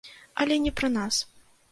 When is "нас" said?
0.95-1.19